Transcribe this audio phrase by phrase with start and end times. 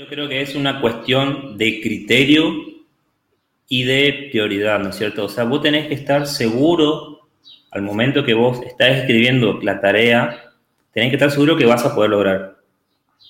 [0.00, 2.54] Yo creo que es una cuestión de criterio
[3.68, 5.26] y de prioridad, ¿no es cierto?
[5.26, 7.28] O sea, vos tenés que estar seguro
[7.70, 10.54] al momento que vos estás escribiendo la tarea,
[10.94, 12.56] tenés que estar seguro que vas a poder lograr,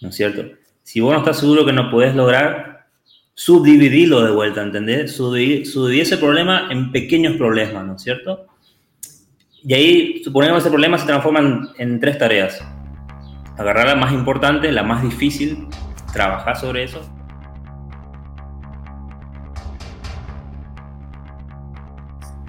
[0.00, 0.44] ¿no es cierto?
[0.84, 2.86] Si vos no estás seguro que no podés lograr,
[3.34, 5.16] subdividilo de vuelta, ¿entendés?
[5.16, 8.46] Subdividir, ese problema en pequeños problemas, ¿no es cierto?
[9.64, 12.64] Y ahí, suponemos que ese problema se transforma en, en tres tareas.
[13.58, 15.66] Agarrar la más importante, la más difícil,
[16.12, 17.00] trabajar sobre eso.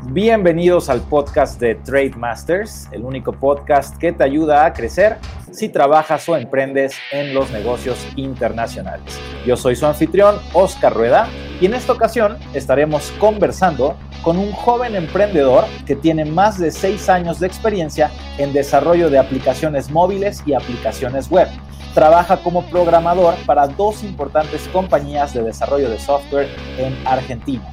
[0.08, 5.18] Bienvenidos al podcast de Trade Masters, el único podcast que te ayuda a crecer
[5.52, 9.20] si trabajas o emprendes en los negocios internacionales.
[9.46, 11.28] Yo soy su anfitrión, Oscar Rueda,
[11.60, 17.08] y en esta ocasión estaremos conversando con un joven emprendedor que tiene más de seis
[17.10, 21.48] años de experiencia en desarrollo de aplicaciones móviles y aplicaciones web
[21.94, 27.64] trabaja como programador para dos importantes compañías de desarrollo de software en Argentina.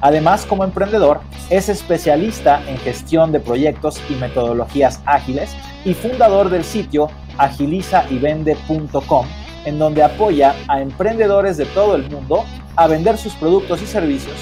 [0.00, 1.20] Además, como emprendedor,
[1.50, 9.26] es especialista en gestión de proyectos y metodologías ágiles y fundador del sitio agilizayvende.com,
[9.64, 12.44] en donde apoya a emprendedores de todo el mundo
[12.76, 14.36] a vender sus productos y servicios,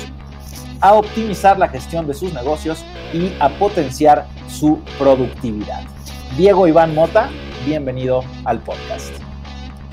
[0.81, 2.84] a optimizar la gestión de sus negocios
[3.15, 5.83] y a potenciar su productividad.
[6.37, 7.31] Diego Iván Mota,
[7.65, 9.26] bienvenido al podcast.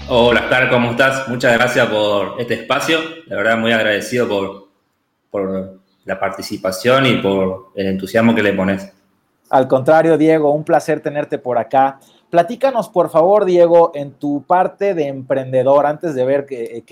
[0.09, 1.29] Hola, Oscar, ¿cómo estás?
[1.29, 2.99] Muchas gracias por este espacio.
[3.27, 4.67] La verdad, muy agradecido por,
[5.31, 8.91] por la participación y por el entusiasmo que le pones.
[9.49, 11.99] Al contrario, Diego, un placer tenerte por acá.
[12.29, 16.83] Platícanos, por favor, Diego, en tu parte de emprendedor, antes de ver qué,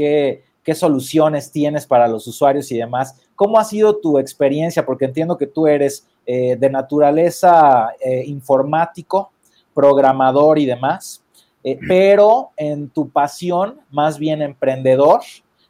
[0.63, 4.85] qué, soluciones tienes para los usuarios y demás, ¿cómo ha sido tu experiencia?
[4.85, 9.31] Porque entiendo que tú eres eh, de naturaleza eh, informático,
[9.73, 11.20] programador y demás.
[11.63, 15.21] Eh, pero en tu pasión más bien emprendedor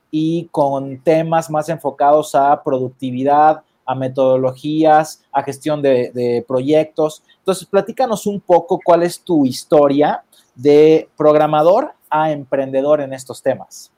[0.09, 7.24] y con temas más enfocados a productividad, a metodologías, a gestión de, proyectos.
[7.40, 10.24] Entonces, platícanos un poco cuál es tu historia
[10.56, 13.91] de programador a emprendedor en estos temas.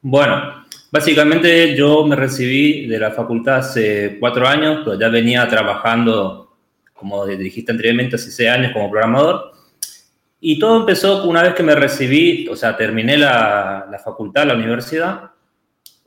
[0.00, 6.56] Bueno, básicamente yo me recibí de la facultad hace cuatro años, pero ya venía trabajando,
[6.94, 9.57] como dijiste anteriormente, hace seis años como programador.
[10.40, 14.54] Y todo empezó una vez que me recibí, o sea, terminé la, la facultad, la
[14.54, 15.30] universidad,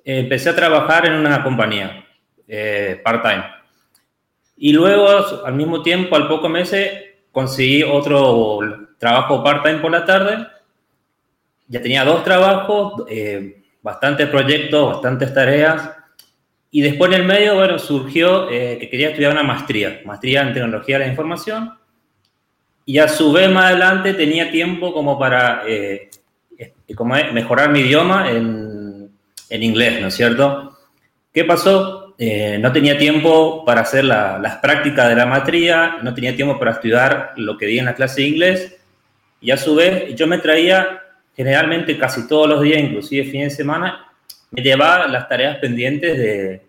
[0.04, 2.06] empecé a trabajar en una compañía,
[2.48, 3.44] eh, part-time.
[4.58, 6.92] Y luego, al mismo tiempo, al poco meses,
[7.32, 8.60] conseguí otro
[8.98, 10.48] trabajo part-time por la tarde.
[11.68, 15.92] Ya tenía dos trabajos, eh, bastantes proyectos, bastantes tareas.
[16.70, 20.54] Y después en el medio, bueno, surgió eh, que quería estudiar una maestría, maestría en
[20.54, 21.81] tecnología de la información
[22.86, 26.10] y a su vez más adelante tenía tiempo como para eh,
[26.96, 29.10] como mejorar mi idioma en,
[29.50, 30.78] en, inglés, ¿no es cierto?
[31.34, 32.16] ¿Qué pasó?
[32.18, 36.72] Eh, no tenía tiempo para hacer las prácticas de la maestría, no tenía tiempo para
[36.72, 38.78] estudiar lo que di en la clase de inglés
[39.40, 41.02] y a su vez yo me traía
[41.36, 44.06] generalmente casi todos los días, inclusive fin de semana,
[44.52, 46.62] me llevaba las tareas pendientes de,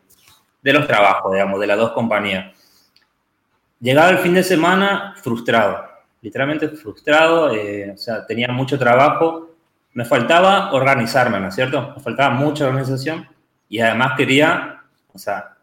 [0.62, 2.54] de los trabajos, digamos, de las dos compañías.
[3.80, 5.91] Llegaba el fin de semana frustrado,
[6.22, 9.50] literalmente frustrado, eh, o sea, tenía mucho trabajo,
[9.92, 11.92] me faltaba organizarme, ¿no es cierto?
[11.96, 13.28] Me faltaba mucha organización
[13.68, 14.82] y además quería,
[15.12, 15.56] o sea,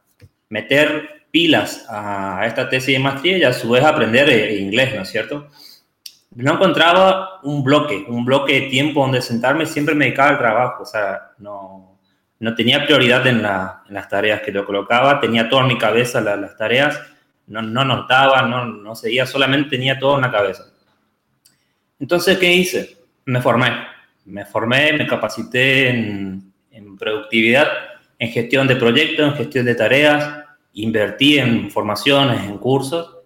[0.50, 5.09] meter pilas a esta tesis de maestría y a su vez aprender inglés, ¿no es
[5.09, 5.48] cierto?
[6.36, 10.84] No encontraba un bloque, un bloque de tiempo donde sentarme, siempre me dedicaba al trabajo,
[10.84, 11.98] o sea, no,
[12.40, 16.58] no tenía prioridad en, las tareas que lo colocaba, tenía todo en mi cabeza las
[16.58, 17.00] tareas
[17.50, 20.66] no, no notaba, no, no seguía, solamente tenía todo en la cabeza.
[22.00, 22.98] Entonces, ¿qué hice?
[23.26, 23.72] Me formé.
[24.26, 27.68] Me formé, me capacité en, en productividad,
[28.20, 33.18] en gestión de proyectos, en gestión de tareas, invertí en formaciones, en cursos,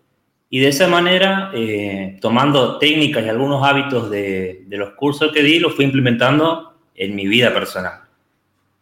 [0.49, 5.43] y de esa manera, eh, tomando técnicas y algunos hábitos de, de, los cursos que
[5.43, 8.01] di, los fui implementando en mi vida personal.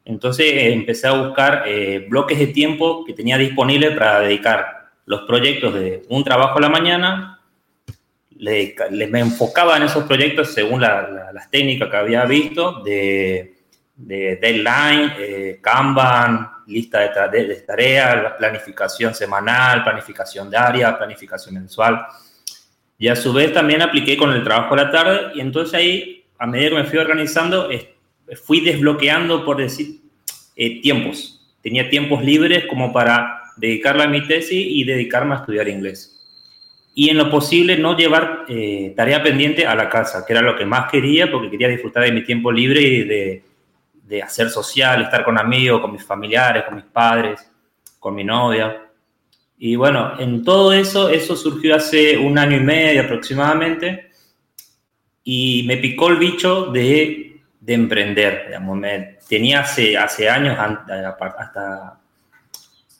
[0.03, 4.80] Entonces empecé a buscar eh, bloques de tiempo que tenía disponibles para dedicar
[5.11, 7.41] los proyectos de un trabajo a la mañana,
[8.37, 8.73] le,
[9.09, 13.57] me enfocaba en esos proyectos según las técnicas que había visto de,
[13.93, 22.05] deadline, eh, Kanban, lista de, tareas, planificación semanal, planificación diaria, planificación mensual.
[22.97, 26.23] Y a su vez también apliqué con el trabajo a la tarde y entonces ahí,
[26.39, 27.69] a medida que me fui organizando,
[28.45, 29.99] fui desbloqueando, por decir,
[30.55, 31.53] eh, tiempos.
[31.61, 36.17] Tenía tiempos libres como para dedicarla a mi tesis y dedicarme a estudiar inglés.
[36.93, 40.55] Y en lo posible no llevar eh, tarea pendiente a la casa, que era lo
[40.57, 43.43] que más quería porque quería disfrutar de mi tiempo libre y de,
[44.03, 47.49] de hacer social, estar con amigos, con mis familiares, con mis padres,
[47.97, 48.87] con mi novia.
[49.57, 54.09] Y bueno, en todo eso, eso surgió hace un año y medio aproximadamente
[55.23, 58.47] y me picó el bicho de, de emprender.
[58.47, 58.77] Digamos.
[58.77, 62.00] Me, tenía hace, hace años, hasta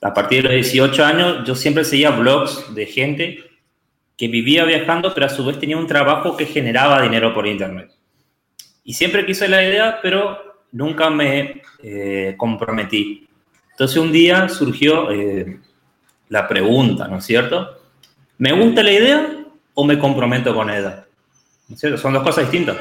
[0.01, 3.43] a partir de los 18 años, yo siempre seguía blogs de gente
[4.17, 7.91] que vivía viajando, pero a su vez tenía un trabajo que generaba dinero por Internet.
[8.83, 13.27] Y siempre quise la idea, pero nunca me eh, comprometí.
[13.71, 15.59] Entonces un día surgió eh,
[16.29, 17.79] la pregunta, ¿no es cierto?
[18.37, 19.29] ¿Me gusta la idea
[19.73, 21.05] o me comprometo con ella?
[21.67, 21.97] ¿No es cierto?
[21.97, 22.77] Son dos cosas distintas.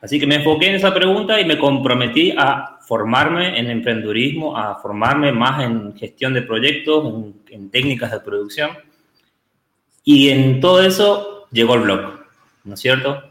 [0.00, 4.76] Así que me enfoqué en esa pregunta y me comprometí a formarme en emprendedurismo, a
[4.76, 8.70] formarme más en gestión de proyectos, en técnicas de producción
[10.04, 12.20] y en todo eso llegó el blog,
[12.64, 13.22] ¿no es cierto?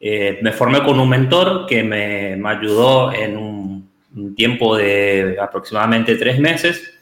[0.00, 3.84] Eh, me formé con un mentor que me, ayudó en un,
[4.36, 6.94] tiempo de aproximadamente tres meses.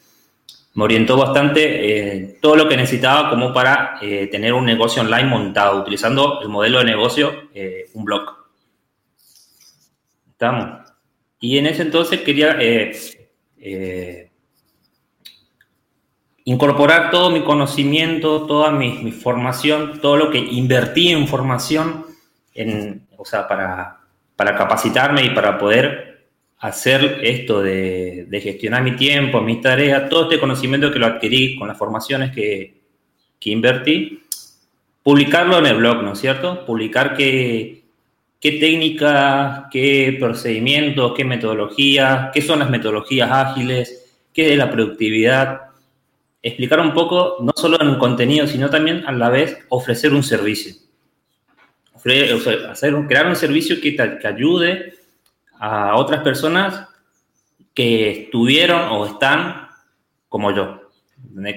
[0.75, 5.29] Me orientó bastante en todo lo que necesitaba como para eh, tener un negocio online
[5.29, 8.35] montado, utilizando el modelo de negocio, eh, un blog.
[10.31, 10.82] ¿Estamos?
[11.43, 12.57] Y en ese entonces quería
[16.45, 22.07] incorporar todo mi conocimiento, toda mi, formación, todo lo que invertí en formación,
[22.55, 23.99] en, o sea, para,
[24.37, 26.29] para capacitarme y para poder
[26.61, 31.67] hacer esto de, gestionar mi tiempo, mis tareas, todo este conocimiento que lo adquirí con
[31.67, 32.83] las formaciones que,
[33.41, 34.23] que invertí,
[35.03, 36.65] publicarlo en el blog, ¿no es cierto?
[36.65, 37.82] Publicar qué,
[38.43, 45.61] qué técnicas, qué procedimientos, qué metodologías, qué son las metodologías ágiles, qué es la productividad,
[46.43, 50.75] explicar un poco, no solo en contenido, sino también a la vez ofrecer un servicio.
[52.69, 54.95] hacer, crear un servicio que, que ayude
[55.61, 56.89] a otras personas
[57.73, 59.69] que estuvieron o están
[60.29, 60.91] como yo,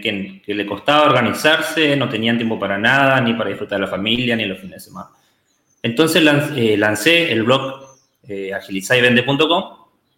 [0.03, 3.91] que, que, le costaba organizarse, no tenían tiempo para nada, ni para disfrutar de la
[3.91, 5.09] familia, ni los fines de semana.
[5.85, 6.23] Entonces
[6.55, 7.85] eh, lancé el blog
[8.27, 8.51] eh,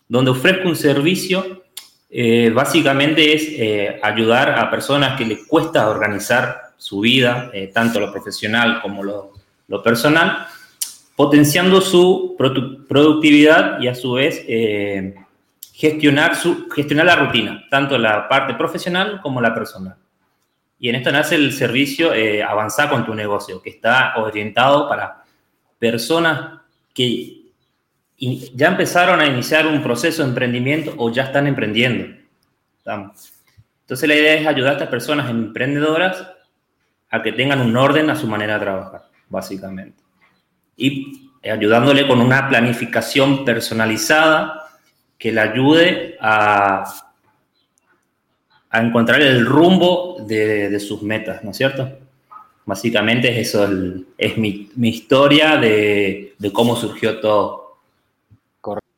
[0.08, 1.64] donde ofrezco un servicio
[2.10, 8.00] eh, básicamente es eh, ayudar a personas que les cuesta organizar su vida, eh, tanto
[8.00, 9.34] lo profesional como lo,
[9.68, 10.48] lo, personal,
[11.18, 12.36] potenciando su
[12.88, 14.42] productividad y a su vez
[15.74, 19.98] gestionar, su, gestionar la rutina, tanto la parte profesional como la personal.
[20.80, 22.12] Y en esto nace el servicio
[22.48, 25.24] Avanzar con tu negocio, que está orientado para
[25.80, 26.62] personas
[26.94, 27.52] que
[28.18, 32.18] ya empezaron a iniciar un proceso de emprendimiento o ya están emprendiendo.
[32.86, 36.28] Entonces la idea es ayudar a estas personas emprendedoras
[37.10, 40.04] a que tengan un orden a su manera de trabajar, básicamente.
[40.76, 44.70] Y ayudándole con una planificación personalizada
[45.18, 46.84] que le ayude a,
[48.70, 51.98] a encontrar el rumbo de, sus metas, ¿no es cierto?
[52.68, 53.66] Básicamente es eso,
[54.18, 57.78] es mi, mi historia de, cómo surgió todo.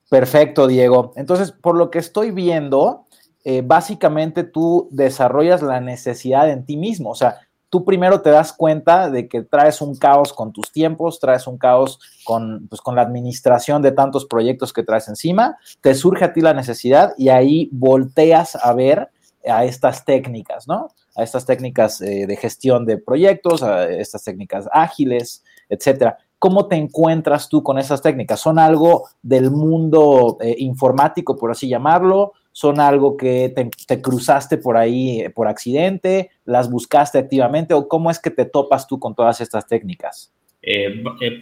[0.10, 1.14] Perfecto, Diego.
[1.16, 3.06] Entonces, por lo que estoy viendo,
[3.44, 7.12] eh, básicamente tú desarrollas la necesidad en ti mismo.
[7.12, 11.20] O sea, tú primero te das cuenta de que traes un caos con tus tiempos,
[11.20, 15.94] traes un caos con, pues, con la administración de tantos proyectos que traes encima, te
[15.94, 19.10] surge a ti la necesidad y ahí volteas a ver
[19.48, 20.90] a estas técnicas, ¿no?
[21.20, 26.18] A estas técnicas eh, de gestión de proyectos, a estas técnicas ágiles, etcétera.
[26.40, 28.40] ¿Cómo te encuentras tú con esas técnicas?
[28.40, 32.32] ¿Son algo del mundo eh, informático, por así llamarlo?
[32.54, 33.54] ¿Son algo que
[33.86, 36.32] te, cruzaste por ahí eh, por accidente?
[36.46, 37.74] ¿Las buscaste activamente?
[37.74, 40.32] ¿O cómo es que te topas tú con todas estas técnicas?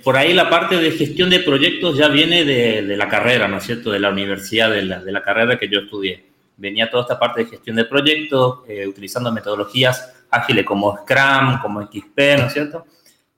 [0.03, 3.63] Por ahí la parte de gestión de proyectos ya viene de, la carrera, ¿no es
[3.63, 3.91] cierto?
[3.91, 6.24] De la universidad, de la, carrera que yo estudié.
[6.57, 12.17] Venía toda esta parte de gestión de proyectos, utilizando metodologías ágiles como Scrum, como XP,
[12.37, 12.85] ¿no es cierto?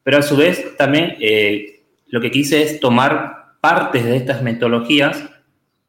[0.09, 5.23] pero a su vez también eh, lo que quise es tomar partes de estas metodologías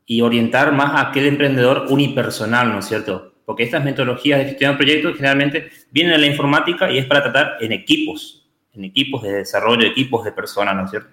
[0.05, 3.33] y orientar más a aquel emprendedor unipersonal, ¿no es cierto?
[3.47, 7.23] Porque estas metodologías de gestión de proyectos generalmente vienen de la informática y es para
[7.23, 11.11] tratar en equipos, en equipos de desarrollo, equipos de personas, ¿no es cierto?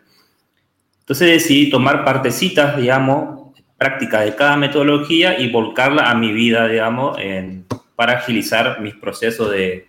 [1.00, 3.37] Entonces decidí tomar partecitas, digamos,
[3.78, 7.18] prácticas de cada metodología y volcarla a mi vida, digamos,
[7.96, 9.88] para agilizar mis procesos de,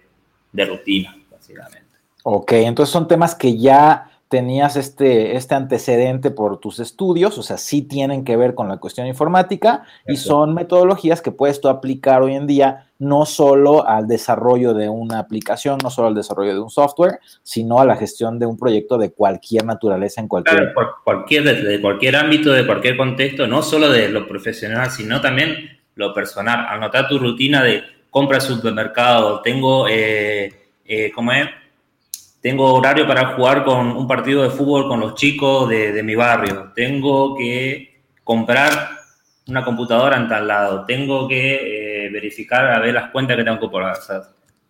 [0.53, 1.87] de rutina, básicamente.
[2.25, 7.57] Ok, entonces son temas que ya tenías este, este antecedente por tus estudios, o sea,
[7.57, 12.23] sí tienen que ver con la cuestión informática y son metodologías que puedes tú aplicar
[12.23, 16.61] hoy en día no solo al desarrollo de una aplicación, no solo al desarrollo de
[16.61, 20.73] un software, sino a la gestión de un proyecto de cualquier naturaleza en cualquier...
[20.75, 25.79] Claro, cualquier, de cualquier ámbito, de cualquier contexto, no solo de lo profesional, sino también
[25.95, 26.67] lo personal.
[26.69, 30.53] Anotar tu rutina de compra supermercado, tengo, eh,
[30.85, 31.49] eh, ¿cómo es?
[32.41, 36.73] Tengo horario para jugar con un partido de fútbol con los chicos de, mi barrio,
[36.75, 38.91] tengo que comprar
[39.49, 43.59] una computadora en tal lado, tengo que eh, verificar a ver las cuentas que tengo
[43.59, 44.23] que sea,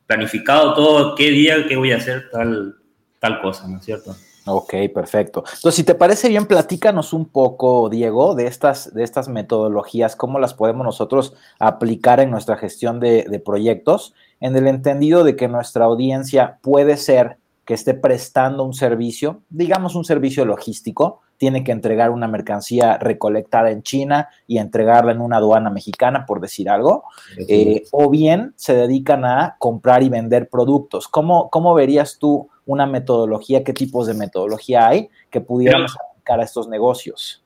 [0.07, 2.77] planificado todo, qué día, qué voy a hacer tal,
[3.19, 4.15] tal cosa, ¿no es cierto?
[4.47, 5.45] Ok, perfecto.
[5.47, 10.39] Entonces, si te parece bien, platícanos un poco, Diego, de estas, de estas metodologías, cómo
[10.39, 15.85] las podemos nosotros aplicar en nuestra gestión de proyectos, en el entendido de que nuestra
[15.85, 17.37] audiencia puede ser
[17.69, 23.71] que esté prestando un servicio, digamos un servicio logístico, tiene que entregar una mercancía recolectada
[23.71, 27.05] en China y entregarla en una aduana mexicana, por decir algo,
[27.47, 31.09] eh, o bien se dedican a comprar y vender productos.
[31.09, 36.45] ¿Cómo, ¿Cómo verías tú una metodología, qué tipos de metodología hay que pudiéramos aplicar a
[36.45, 37.45] estos negocios?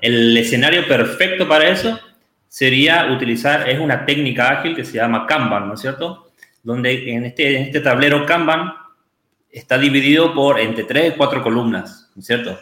[0.00, 1.96] El escenario perfecto para eso
[2.48, 6.26] sería utilizar, es una técnica ágil que se llama Kanban, ¿no es cierto?
[6.60, 8.79] Donde en este, en este tablero Kanban
[9.50, 12.58] está dividido por entre tres y cuatro columnas, ¿no es cierto?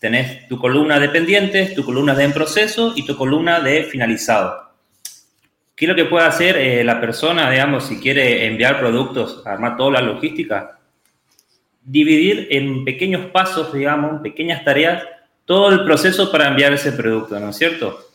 [0.00, 4.68] Tenés tu columna de pendientes, tu columna de en proceso y tu columna de finalizado.
[5.74, 9.76] ¿Qué es lo que puede hacer eh, la persona, digamos, si quiere enviar productos, armar
[9.76, 10.78] toda la logística?
[11.82, 15.04] Dividir en pequeños pasos, digamos, pequeñas tareas,
[15.44, 18.06] todo el proceso para enviar ese producto, ¿no es cierto?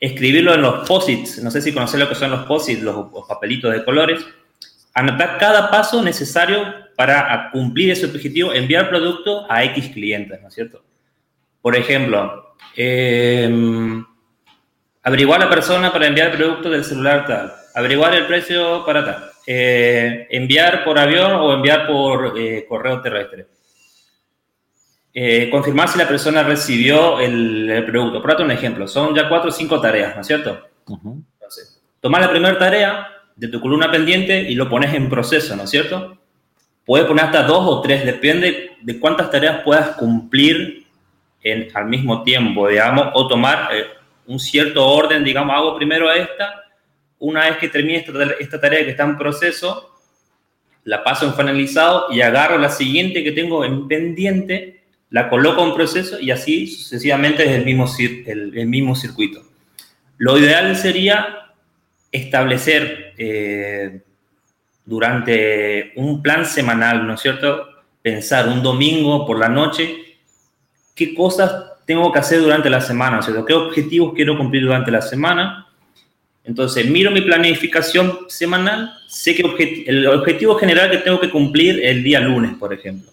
[0.00, 3.72] Escribirlo en los posits, no sé si conocen lo que son los posits, los papelitos
[3.72, 4.24] de colores,
[4.94, 10.54] anotar cada paso necesario para cumplir ese objetivo, enviar producto a X clientes, ¿no es
[10.54, 10.82] cierto?
[11.60, 14.04] Por ejemplo, em,
[15.02, 20.26] averiguar la persona para enviar producto del celular tal, averiguar el precio para tal, eh,
[20.30, 23.46] enviar por avión o enviar por eh, correo terrestre.
[25.16, 28.20] Eh, confirmar si la persona recibió el, producto.
[28.20, 30.66] Por otro un ejemplo, son ya cuatro o cinco tareas, ¿no es cierto?
[30.88, 35.64] Entonces, tomar la primera tarea, de tu columna pendiente y lo pones en proceso, ¿no
[35.64, 36.18] es cierto?
[36.84, 40.86] Puedes poner hasta dos o tres, depende de cuántas tareas puedas cumplir
[41.42, 43.86] en, al mismo tiempo, digamos, o tomar eh,
[44.26, 46.64] un cierto orden, digamos, hago primero esta,
[47.18, 49.90] una vez que termine esta, esta tarea que está en proceso,
[50.84, 55.74] la paso en finalizado y agarro la siguiente que tengo en pendiente, la coloco en
[55.74, 57.86] proceso y así sucesivamente es el mismo,
[58.26, 59.42] el mismo circuito.
[60.18, 61.52] Lo ideal sería
[62.12, 64.00] establecer eh,
[64.84, 67.68] durante un plan semanal, ¿no es cierto?
[68.02, 70.18] Pensar un domingo por la noche,
[70.94, 73.44] qué cosas tengo que hacer durante la semana, ¿no es cierto?
[73.44, 75.66] ¿Qué objetivos quiero cumplir durante la semana?
[76.44, 82.02] Entonces, miro mi planificación semanal, sé que el objetivo general que tengo que cumplir el
[82.02, 83.10] día lunes, por ejemplo.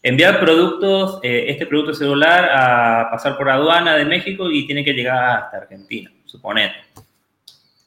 [0.00, 4.92] Enviar productos, eh, este producto celular a pasar por aduana de México y tiene que
[4.92, 6.76] llegar hasta Argentina, suponete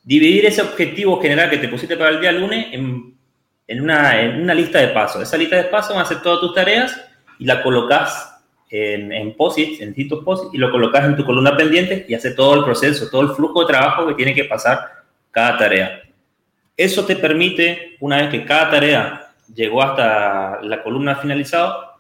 [0.04, 3.14] dividir ese objetivo general que te pusiste para el día lunes en,
[3.72, 5.24] en, una, en una, lista de pasos.
[5.24, 7.00] Esa lista de pasos va a ser todas tus tareas
[7.40, 8.38] y la colocas
[8.70, 12.32] en, en posits, en distintos posits, y lo colocas en tu columna pendiente y hace
[12.32, 16.02] todo el proceso, todo el flujo de trabajo que tiene que pasar cada tarea.
[16.76, 21.96] Eso te permite, una vez que cada tarea llegó hasta la columna finalizada,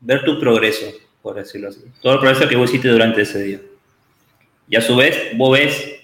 [0.00, 0.86] ver tu progreso,
[1.22, 1.80] por decirlo así.
[2.02, 3.60] Todo el progreso que vos hiciste durante ese día.
[4.68, 5.96] Y a su vez, vos ves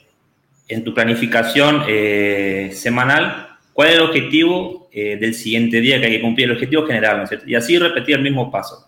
[0.69, 6.13] en tu planificación eh, semanal, cuál es el objetivo eh, del siguiente día que hay
[6.13, 7.49] que cumplir, el objetivo general, ¿no es cierto?
[7.49, 8.87] Y así repetir el mismo paso.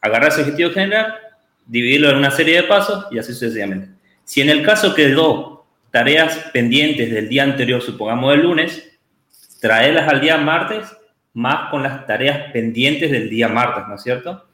[0.00, 1.14] Agarrar ese objetivo general,
[1.66, 3.90] dividirlo en una serie de pasos y así sucesivamente.
[4.24, 8.98] Si en el caso quedó tareas pendientes del día anterior, supongamos el lunes,
[9.60, 10.86] traerlas al día martes
[11.32, 14.48] más con las tareas pendientes del día martes, ¿no es cierto?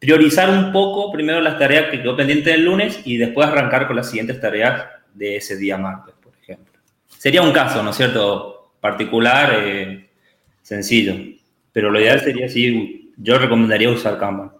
[0.00, 3.94] Priorizar un poco primero las tareas que quedó pendientes del lunes y después arrancar con
[3.94, 4.84] las siguientes tareas
[5.14, 6.72] de ese día martes, por ejemplo.
[7.06, 8.59] Sería un caso, ¿no es cierto?
[8.80, 10.10] Particular, eh,
[10.62, 11.14] sencillo.
[11.72, 14.52] Pero lo ideal sería, sí, yo recomendaría usar Kanban.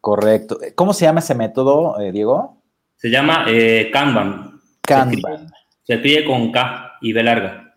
[0.00, 0.58] Correcto.
[0.74, 2.62] ¿Cómo se llama ese método, eh, Diego?
[2.96, 4.60] Se llama eh, Kanban.
[4.82, 5.48] Kanban.
[5.82, 7.74] Se escribe, con K y B larga.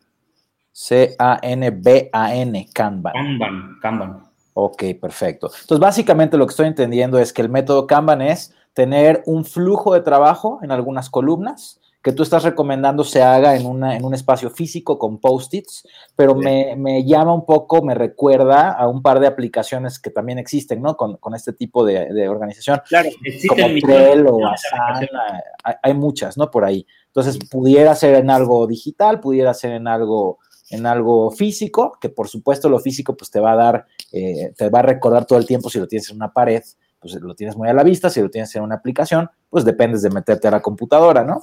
[0.71, 3.13] C-A-N-B-A-N, Kanban.
[3.13, 4.23] Kanban, Kanban.
[4.53, 5.47] Ok, perfecto.
[5.47, 9.93] Entonces, básicamente lo que estoy entendiendo es que el método Kanban es tener un flujo
[9.93, 14.13] de trabajo en algunas columnas que tú estás recomendando se haga en, una, en un
[14.13, 19.19] espacio físico con post-its, pero me, me, llama un poco, me recuerda a un par
[19.19, 20.95] de aplicaciones que también existen, ¿no?
[20.95, 22.81] Con, con este tipo de, de, organización.
[22.87, 26.49] Claro, existen como Trello, Asana, hay, hay muchas, ¿no?
[26.49, 26.87] Por ahí.
[27.07, 30.39] Entonces, pudiera ser en algo digital, pudiera ser en algo
[30.69, 34.69] en algo físico, que por supuesto lo físico pues te va a dar, eh, te
[34.69, 36.61] va a recordar todo el tiempo si lo tienes en una pared,
[36.99, 40.01] pues lo tienes muy a la vista, si lo tienes en una aplicación, pues dependes
[40.01, 41.39] de meterte a la computadora, ¿no?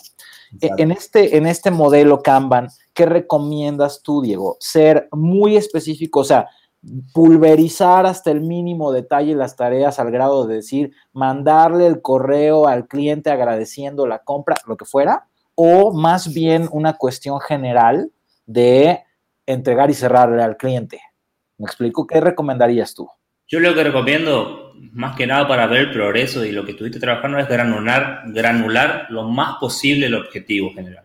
[0.53, 0.83] Exacto.
[0.83, 4.57] En este, en este modelo Kanban, ¿qué recomiendas tú, Diego?
[4.61, 6.49] Ser muy específico, o sea,
[7.13, 12.87] pulverizar hasta el mínimo detalle las tareas al grado de decir, mandarle el correo al
[12.87, 18.13] cliente agradeciendo la compra, lo que fuera, o más bien una cuestión general
[18.45, 19.03] de
[19.47, 21.01] entregar y cerrarle al cliente.
[21.59, 22.07] ¿Me explico?
[22.07, 23.09] ¿Qué recomendarías tú?
[23.49, 26.99] Yo lo que recomiendo, más que nada para ver el progreso y lo que estuviste
[26.99, 31.05] trabajando, es granular, granular lo más posible el objetivo general.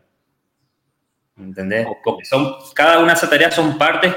[1.37, 1.87] ¿Entendés?
[2.03, 4.15] Porque son, cada una de esas tareas son partes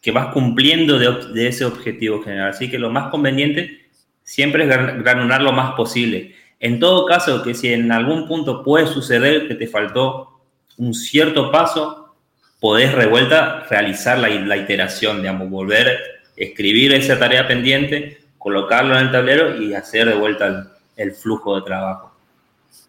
[0.00, 2.50] que vas cumpliendo de, de, ese objetivo general.
[2.50, 3.88] Así que lo más conveniente
[4.22, 6.34] siempre es granular lo más posible.
[6.60, 10.40] En todo caso, que si en algún punto puede suceder que te faltó
[10.76, 12.14] un cierto paso,
[12.60, 19.12] podés revuelta realizar la, la iteración, digamos, volver escribir esa tarea pendiente, colocarlo en el
[19.12, 20.64] tablero y hacer de vuelta el,
[20.96, 22.12] el flujo de trabajo.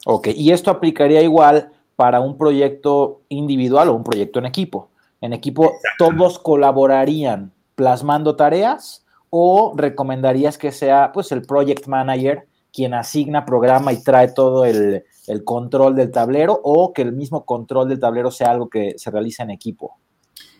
[0.05, 4.89] Ok, y esto aplicaría igual para un proyecto individual o un proyecto en equipo.
[5.19, 12.93] En equipo todos colaborarían plasmando tareas o recomendarías que sea pues el project manager quien
[12.93, 17.89] asigna programa y trae todo el, el, control del tablero o que el mismo control
[17.89, 19.97] del tablero sea algo que se realiza en equipo?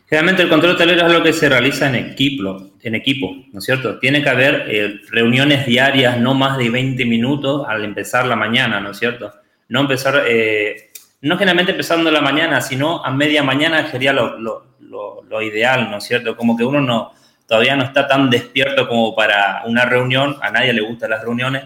[0.09, 3.59] Generalmente el control del tablero es algo que se realiza en equipo, en equipo ¿no
[3.59, 3.99] es cierto?
[3.99, 8.79] Tiene que haber eh, reuniones diarias, no más de 20 minutos al empezar la mañana,
[8.79, 9.33] ¿no es cierto?
[9.67, 14.77] No empezar, eh, no generalmente empezando la mañana, sino a media mañana sería lo, lo,
[14.79, 16.37] lo, lo ideal, ¿no es cierto?
[16.37, 17.11] Como que uno no,
[17.45, 21.65] todavía no está tan despierto como para una reunión, a nadie le gustan las reuniones,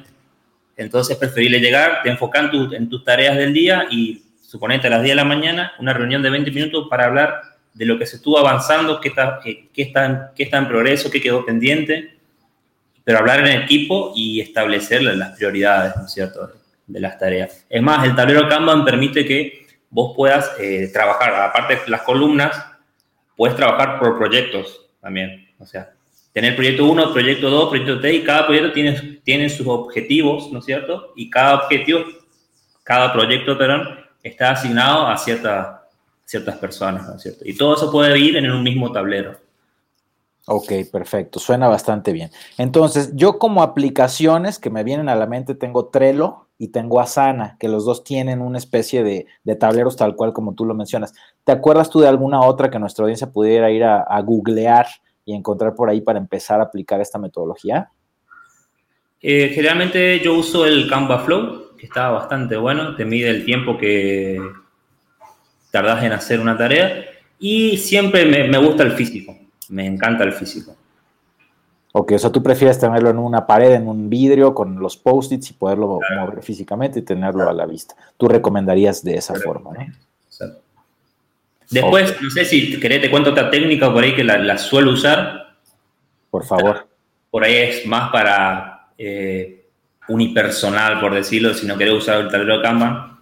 [0.78, 4.90] entonces es preferible llegar, te enfocas en, en, tus tareas del día y suponete a
[4.90, 8.06] las 10 de la mañana una reunión de 20 minutos para hablar de lo que
[8.06, 12.18] se estuvo avanzando, qué está, qué, qué está, qué está en progreso, qué quedó pendiente,
[13.04, 16.52] pero hablar en equipo y establecer las prioridades, ¿no es cierto?,
[16.88, 17.66] de las tareas.
[17.70, 22.66] Es más, el tablero Kanban permite que vos puedas eh, trabajar, aparte de las columnas,
[23.36, 25.92] puedes trabajar por proyectos también, o sea,
[26.34, 30.60] tener proyecto 1, proyecto 2, proyecto 3, y cada proyecto tiene, tiene sus objetivos, ¿no
[30.60, 31.14] es cierto?
[31.16, 32.04] Y cada objetivo,
[32.84, 35.81] cada proyecto, perdón, está asignado a cierta,
[36.32, 37.44] ciertas personas, ¿no es cierto?
[37.46, 39.38] Y todo eso puede ir en un mismo tablero.
[40.48, 42.32] Ok, perfecto, suena bastante bien.
[42.58, 47.58] Entonces, yo como aplicaciones que me vienen a la mente tengo Trello y tengo Asana,
[47.60, 51.14] que los dos tienen una especie de, de tableros tal cual como tú lo mencionas.
[51.44, 54.88] ¿Te acuerdas tú de alguna otra que nuestra audiencia pudiera ir a, a googlear?
[55.26, 57.90] y encontrar por ahí para empezar a aplicar esta metodología?
[59.22, 63.78] Eh, generalmente yo uso el Canva Flow, que está bastante bueno, te mide el tiempo
[63.78, 64.40] que
[65.72, 67.06] tardas en hacer una tarea
[67.40, 69.36] y siempre me, me gusta el físico,
[69.70, 70.76] me encanta el físico.
[71.94, 75.50] Ok, o sea, tú prefieres tenerlo en una pared, en un vidrio, con los post-its
[75.50, 76.28] y poderlo claro.
[76.28, 77.50] mover físicamente y tenerlo claro.
[77.50, 77.96] a la vista.
[78.16, 79.48] Tú recomendarías de esa claro.
[79.48, 79.94] forma, ¿no?
[80.26, 80.62] Exacto.
[81.70, 82.24] Después, okay.
[82.24, 85.58] no sé si querés, te cuento otra técnica por ahí que la, la suelo usar.
[86.30, 86.88] Por favor.
[87.30, 89.66] Por ahí es más para eh,
[90.08, 93.20] unipersonal, por decirlo, si no querés usar el tablero de Kanban.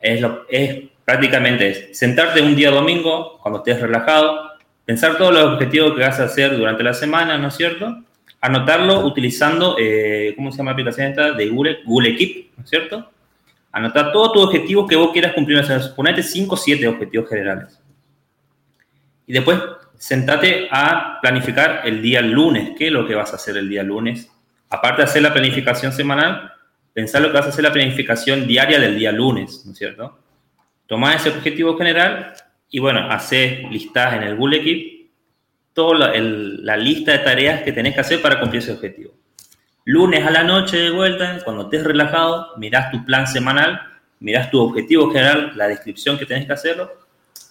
[0.00, 4.50] Es, lo, es prácticamente es sentarte un día domingo, cuando estés relajado,
[4.84, 8.02] pensar todos los objetivos que vas a hacer durante la semana, ¿no es cierto?
[8.40, 11.32] Anotarlo utilizando, eh, ¿cómo se llama la aplicación esta?
[11.32, 13.08] De Google, Google Keep, ¿no es cierto?
[13.70, 15.58] Anotar todos tus objetivos que vos quieras cumplir.
[15.58, 17.80] O sea, ponete 5 o 7 objetivos generales.
[19.26, 19.60] Y después
[19.96, 22.72] sentate a planificar el día lunes.
[22.76, 24.30] ¿Qué es lo que vas a hacer el día lunes?
[24.70, 26.52] Aparte de hacer la planificación semanal,
[26.92, 30.18] pensar lo que vas a hacer la planificación diaria del día lunes, ¿no es cierto?
[30.86, 32.34] Tomás ese objetivo general
[32.70, 34.96] y bueno, haces listas en el Google Keep
[35.72, 39.12] toda la, lista de tareas que tenés que hacer para cumplir ese objetivo.
[39.84, 43.80] Lunes a la noche de vuelta, cuando estés relajado, mirás tu plan semanal,
[44.20, 46.90] mirás tu objetivo general, la descripción que tenés que hacerlo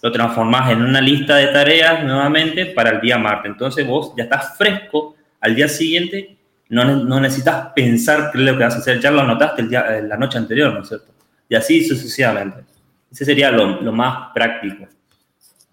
[0.02, 3.52] lo transformás en una lista de tareas nuevamente para el día martes.
[3.52, 6.36] Entonces vos ya estás fresco al día siguiente,
[6.68, 9.68] no, no necesitas pensar qué es lo que vas a hacer, ya lo anotaste el
[9.68, 11.12] día, eh, la noche anterior, ¿no es cierto?
[11.48, 12.75] Y así sucesivamente.
[13.16, 14.84] Ese sería lo, más práctico.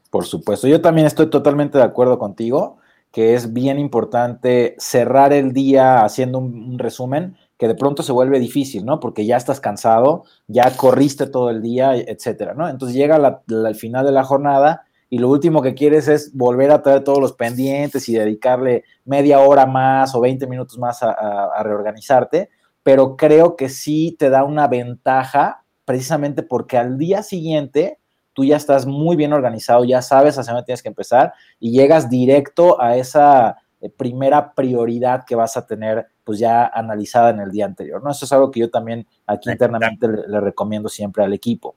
[0.09, 2.77] Por supuesto, yo también estoy totalmente de acuerdo contigo
[3.11, 8.39] que es bien importante cerrar el día haciendo un, resumen que de pronto se vuelve
[8.39, 9.01] difícil, ¿no?
[9.01, 12.69] Porque ya estás cansado, ya corriste todo el día, etcétera, ¿no?
[12.69, 16.81] Entonces llega al final de la jornada y lo último que quieres es volver a
[16.81, 22.49] traer todos los pendientes y dedicarle media hora más o 20 minutos más a, reorganizarte,
[22.83, 27.99] pero creo que sí te da una ventaja precisamente porque al día siguiente
[28.33, 32.09] tú ya estás muy bien organizado, ya sabes hacia dónde tienes que empezar y llegas
[32.09, 37.51] directo a esa eh, primera prioridad que vas a tener pues ya analizada en el
[37.51, 38.11] día anterior, ¿no?
[38.11, 41.75] Eso es algo que yo también aquí internamente le, recomiendo siempre al equipo.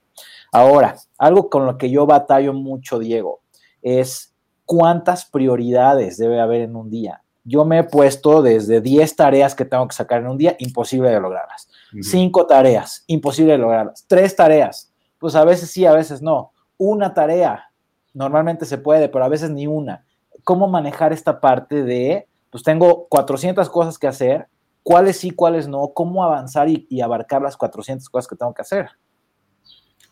[0.53, 3.41] Ahora, algo con lo que yo batallo mucho, Diego,
[3.83, 7.23] es cuántas prioridades debe haber en un día.
[7.47, 11.11] Yo me he puesto desde 10 tareas que tengo que sacar en un día, imposible
[11.11, 11.69] de lograrlas.
[12.01, 14.05] 5 tareas, imposible de lograrlas.
[14.09, 16.53] 3 tareas, pues a veces sí, a veces no.
[16.77, 17.71] Una tarea,
[18.13, 20.05] normalmente se puede, pero a veces ni una.
[20.45, 24.47] ¿Cómo manejar esta parte de pues tengo 400 cosas que hacer,
[24.83, 28.89] cuáles sí, cuáles no, cómo avanzar y, abarcar las 400 cosas que tengo que hacer.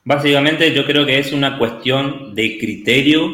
[0.04, 3.30] Básicamente yo creo que es una cuestión de criterio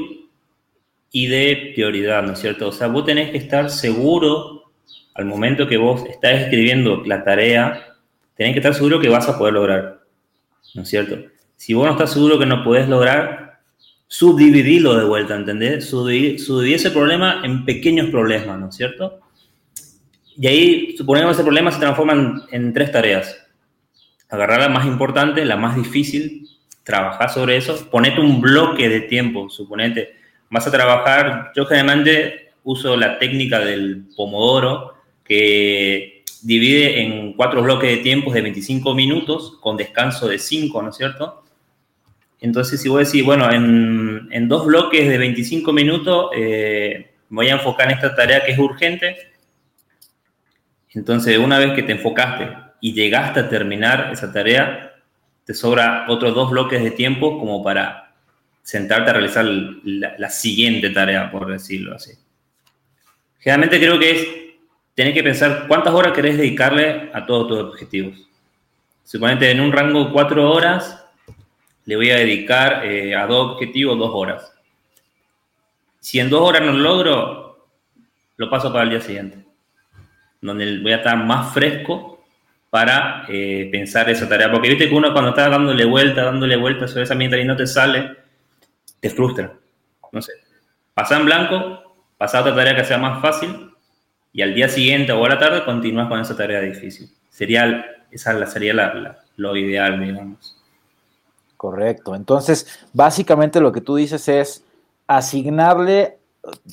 [1.12, 2.68] y de prioridad, ¿no es cierto?
[2.68, 4.72] O sea, vos tenés que estar seguro
[5.14, 7.96] al momento que vos estás escribiendo la tarea,
[8.36, 10.00] tenés que estar seguro que vas a poder lograr,
[10.74, 11.18] ¿no es cierto?
[11.56, 13.60] Si vos no estás seguro que no podés lograr,
[14.06, 15.88] subdividirlo de vuelta, ¿entendés?
[15.88, 19.20] Subdividir, ese problema en pequeños problemas, ¿no es cierto?
[20.36, 23.36] Y ahí, suponemos ese problema se transforma en, tres tareas.
[24.28, 26.48] Agarrar la más importante, la más difícil,
[26.82, 30.19] trabajar sobre eso, ponete un bloque de tiempo, suponete,
[30.50, 37.88] vas a trabajar, yo generalmente uso la técnica del pomodoro, que divide en cuatro bloques
[37.90, 41.44] de tiempo de 25 minutos, con descanso de 5, ¿no es cierto?
[42.40, 47.86] Entonces, si vos decís, bueno, en, dos bloques de 25 minutos eh, voy a enfocar
[47.86, 49.16] en esta tarea que es urgente,
[50.92, 52.48] entonces una vez que te enfocaste
[52.80, 54.96] y llegaste a terminar esa tarea,
[55.44, 58.09] te sobra otros dos bloques de tiempo como para
[58.62, 62.12] sentarte a realizar la, siguiente tarea, por decirlo así.
[63.38, 64.28] Generalmente creo que es
[64.94, 68.28] tener que pensar cuántas horas querés dedicarle a todos tus objetivos.
[69.04, 71.04] Suponete en un rango de cuatro horas,
[71.84, 74.52] le voy a dedicar eh, a dos objetivos dos horas.
[75.98, 77.68] Si en dos horas no lo logro,
[78.36, 79.44] lo paso para el día siguiente,
[80.40, 82.24] donde voy a estar más fresco
[82.70, 84.50] para eh, pensar esa tarea.
[84.50, 87.56] Porque viste que uno cuando está dándole vuelta, dándole vuelta sobre esa mierda y no
[87.56, 88.19] te sale,
[89.00, 89.58] te frustra.
[90.12, 90.32] No sé.
[90.94, 93.70] Pasa en blanco, pasa otra tarea que sea más fácil
[94.32, 97.10] y al día siguiente o a la tarde continúas con esa tarea difícil.
[97.30, 98.74] Sería, esa sería
[99.36, 100.56] lo ideal, digamos.
[101.56, 102.14] Correcto.
[102.14, 104.64] Entonces, básicamente lo que tú dices es
[105.06, 106.18] asignarle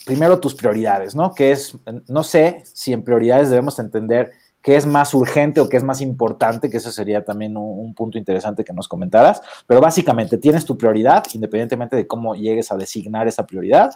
[0.05, 1.33] primero tus prioridades, ¿no?
[1.33, 4.31] Que es, no sé si en prioridades debemos entender
[4.67, 8.17] qué es más urgente o qué es más importante, que eso sería también un, punto
[8.17, 13.30] interesante que nos comentaras, pero básicamente tienes tu prioridad, independientemente de cómo llegues a designar
[13.30, 13.91] esa prioridad,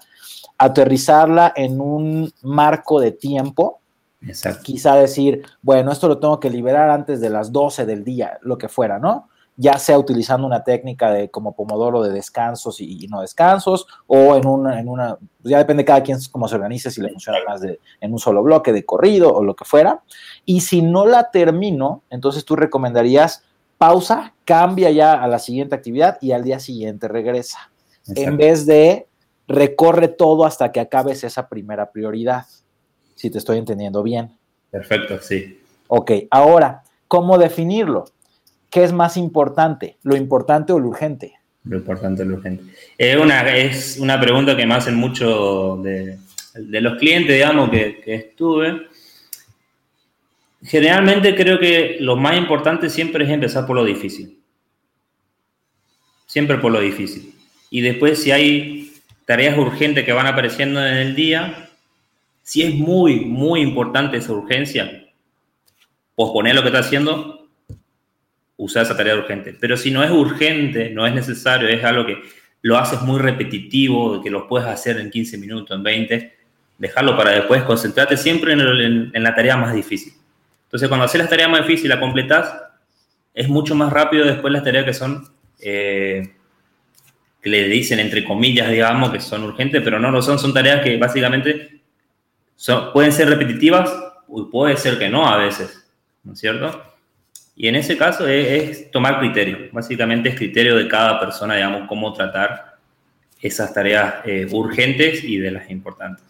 [0.58, 3.82] aterrizarla en un marco de tiempo,
[4.22, 4.62] Exacto.
[4.64, 8.58] quizá decir, bueno, esto lo tengo que liberar antes de las 12 del día, lo
[8.58, 9.28] que fuera, ¿no?
[9.58, 14.48] Ya sea utilizando una técnica de como Pomodoro de descansos y, no descansos, o en
[14.48, 17.40] una, en una, pues ya depende de cada quien cómo se organice, si le funciona
[17.48, 20.02] más de, en un solo bloque de corrido o lo que fuera.
[20.46, 23.44] Y si no la termino, entonces tú recomendarías
[23.78, 27.72] pausa, cambia ya a la siguiente actividad y al día siguiente regresa.
[28.16, 29.08] En vez de
[29.48, 32.46] recorre todo hasta que acabes esa primera prioridad,
[33.16, 34.38] si te estoy entendiendo bien.
[34.70, 35.62] Perfecto, sí.
[35.88, 38.06] Ok, ahora, ¿cómo definirlo?
[38.72, 39.98] ¿Qué es más importante?
[40.02, 41.34] ¿Lo importante o lo urgente?
[41.66, 42.64] Lo importante o lo urgente.
[42.98, 46.18] Es una, es una pregunta que me hacen mucho de,
[46.56, 48.88] los clientes, digamos, que, estuve.
[50.64, 54.40] Generalmente creo que lo más importante siempre es empezar por lo difícil.
[56.26, 57.36] Siempre por lo difícil.
[57.70, 58.94] Y después si hay
[59.26, 61.70] tareas urgentes que van apareciendo en el día,
[62.42, 65.06] si es muy, muy importante esa urgencia,
[66.16, 67.41] posponer lo que está haciendo
[68.62, 69.56] usar esa tarea urgente.
[69.60, 72.22] Pero si no es urgente, no es necesario, es algo que
[72.62, 76.36] lo haces muy repetitivo, que lo puedes hacer en 15 minutos, en 20,
[76.78, 80.14] dejarlo para después, concentrarte siempre en, la tarea más difícil.
[80.66, 82.54] Entonces, cuando haces la tarea más difícil la completas,
[83.34, 85.28] es mucho más rápido después las tareas que son,
[85.60, 86.36] eh,
[87.42, 90.84] que le dicen entre comillas, digamos, que son urgentes, pero no lo son, son tareas
[90.84, 91.82] que básicamente
[92.94, 93.92] pueden ser repetitivas,
[94.52, 95.92] puede ser que no a veces,
[96.24, 96.91] ¿no es cierto?
[97.56, 99.70] Y en ese caso es, tomar criterio.
[99.72, 102.78] Básicamente es criterio de cada persona, digamos, cómo tratar
[103.42, 106.26] esas tareas eh, urgentes y de las importantes.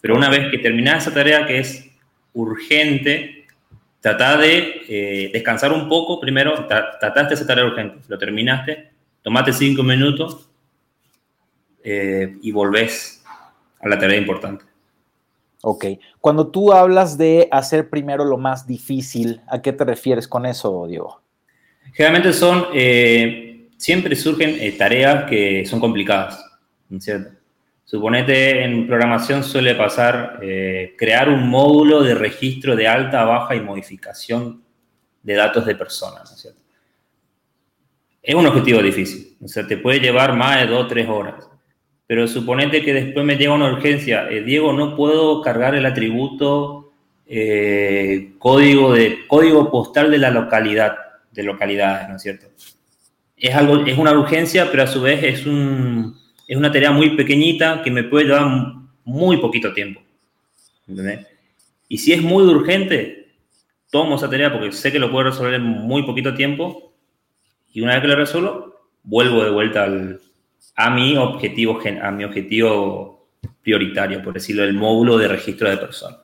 [0.00, 1.90] Pero una vez que terminas esa tarea que es
[2.32, 3.40] urgente,
[4.00, 9.82] Trata de eh, descansar un poco primero, trataste esa tarea urgente, lo terminaste, tomate cinco
[9.82, 10.48] minutos
[11.84, 13.22] eh, y volvés
[13.78, 14.64] a la tarea importante.
[15.62, 15.84] Ok.
[16.20, 20.86] Cuando tú hablas de hacer primero lo más difícil, ¿a qué te refieres con eso,
[20.86, 21.20] Diego?
[21.92, 26.42] Generalmente son, eh, siempre surgen tareas que son complicadas,
[26.98, 27.40] ¿cierto?
[27.84, 33.60] Suponete en programación suele pasar eh, crear un módulo de registro de alta, baja y
[33.60, 34.62] modificación
[35.24, 36.60] de datos de personas, ¿no es cierto?
[38.22, 41.49] Es un objetivo difícil, o sea, te puede llevar más de dos o tres horas.
[42.10, 46.90] Pero suponete que después me llega una urgencia, eh, Diego, no puedo cargar el atributo
[47.24, 50.96] eh, código, de, código postal de la localidad,
[51.30, 52.48] de localidades, ¿no es cierto?
[53.36, 56.18] Es, algo, es una urgencia, pero a su vez es un,
[56.48, 58.72] es una tarea muy pequeñita que me puede llevar
[59.04, 60.02] muy poquito tiempo.
[60.88, 61.28] ¿entendés?
[61.88, 63.28] Y si es muy urgente,
[63.88, 66.92] tomo esa tarea porque sé que lo puedo resolver en muy poquito tiempo
[67.72, 69.86] y una vez que lo resuelvo, vuelvo de vuelta
[70.80, 73.26] a, mi objetivo, a mi objetivo
[73.62, 76.20] prioritario, por decirlo, el módulo de registro de personas,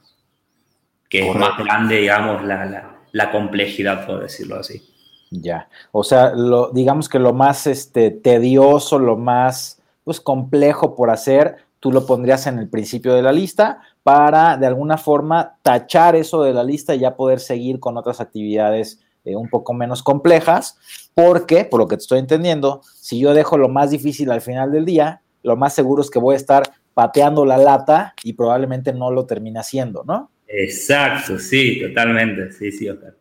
[1.09, 4.83] que es más grande, digamos, la, la, complejidad, por decirlo así.
[5.31, 11.11] Ya, o sea, lo, digamos que lo más este, tedioso, lo más pues complejo por
[11.11, 16.15] hacer, tú lo pondrías en el principio de la lista para de alguna forma tachar
[16.15, 20.03] eso de la lista y ya poder seguir con otras actividades eh, un poco menos
[20.03, 20.79] complejas,
[21.15, 24.73] porque, por lo que te estoy entendiendo, si yo dejo lo más difícil al final
[24.73, 26.63] del día, lo más seguro es que voy a estar
[26.95, 30.31] pateando la lata y probablemente no lo termine haciendo, ¿no?
[30.49, 33.15] Exacto, sí, totalmente, sí, sí, Oscar.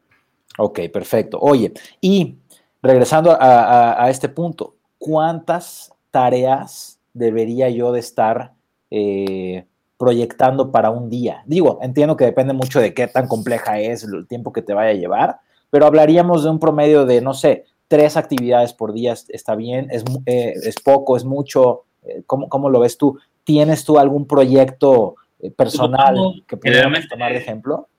[0.58, 1.38] Ok, perfecto.
[1.42, 2.38] Oye, y
[2.82, 8.54] regresando a este punto, ¿cuántas tareas debería yo de estar
[8.90, 9.66] eh,
[9.98, 11.44] proyectando para un día?
[11.46, 14.92] Digo, entiendo que depende mucho de qué tan compleja es el tiempo que te vaya
[14.92, 15.40] a llevar,
[15.76, 19.90] pero hablaríamos de un promedio de, no sé, tres actividades por día, ¿está bien?
[19.92, 21.18] ¿Es, eh, es poco?
[21.18, 21.84] ¿Es mucho?
[22.04, 23.20] Eh, ¿cómo, ¿cómo, lo ves tú?
[23.44, 25.16] ¿Tienes tú algún proyecto
[25.58, 26.16] personal
[26.48, 27.90] que pudiéramos tomar de ejemplo?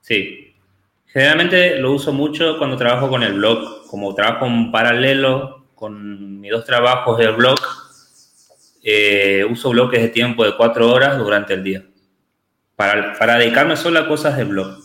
[0.00, 0.54] Sí.
[1.04, 6.50] Generalmente lo uso mucho cuando trabajo con el blog, como trabajo en paralelo con mis
[6.50, 7.58] dos trabajos del blog,
[8.82, 11.84] eh, uso bloques de tiempo de cuatro horas durante el día
[12.74, 14.81] para, para dedicarme solo a cosas del blog.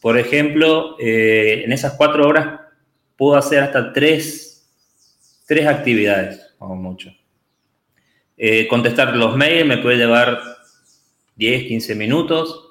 [0.00, 2.60] Por ejemplo, eh, en esas cuatro horas
[3.16, 4.68] puedo hacer hasta tres,
[5.46, 7.10] tres actividades, como mucho.
[8.36, 10.40] Eh, contestar los mails me puede llevar
[11.36, 12.66] 10, 15 minutos.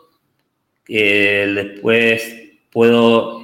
[0.87, 2.35] después
[2.71, 3.43] puedo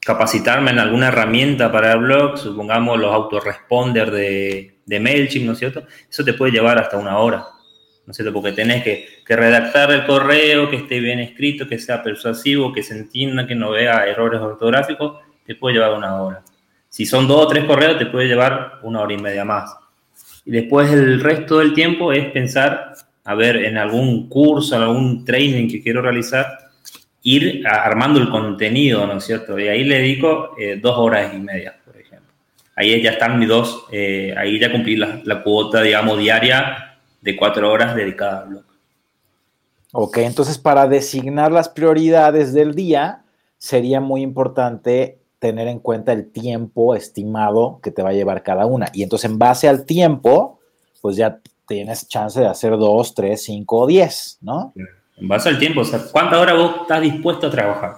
[0.00, 5.58] capacitarme en alguna herramienta para el blog, supongamos los autoresponders de, de MailChimp, ¿no es
[5.58, 5.86] cierto?
[6.08, 7.46] Eso te puede llevar hasta una hora,
[8.06, 8.32] ¿no es cierto?
[8.32, 12.96] Porque tenés que, redactar el correo, que esté bien escrito, que sea persuasivo, que se
[12.96, 16.42] entienda, que no vea errores ortográficos, te puede llevar una hora.
[16.88, 19.74] Si son dos o tres correos, te puede llevar una hora y media más.
[20.44, 22.92] Y después el resto del tiempo es pensar,
[23.24, 26.46] a ver, en algún curso, en algún training que quiero realizar,
[27.22, 29.58] ir armando el contenido, ¿no es cierto?
[29.58, 32.30] Y ahí le dedico eh, dos horas y media, por ejemplo.
[32.76, 36.93] Ahí ya están mis dos, eh, ahí ya cumplí la, cuota, digamos, diaria
[37.24, 38.64] de cuatro horas dedicada al blog.
[39.92, 43.24] Ok, entonces para designar las prioridades del día,
[43.56, 48.66] sería muy importante tener en cuenta el tiempo estimado que te va a llevar cada
[48.66, 48.88] una.
[48.92, 50.60] Y entonces en base al tiempo,
[51.00, 54.72] pues ya tienes chance de hacer dos, tres, cinco o diez, ¿no?
[55.16, 57.92] en base al tiempo, o sea, ¿cuántas horas vos estás dispuesto a trabajar?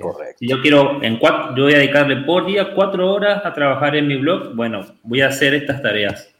[0.00, 0.38] Correcto.
[0.38, 3.94] Si yo quiero, en cuatro, yo voy a dedicarle por día cuatro horas a trabajar
[3.94, 6.34] en mi blog, bueno, voy a hacer estas tareas.